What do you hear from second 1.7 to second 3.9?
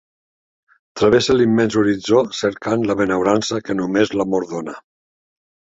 horitzó cercant la benaurança que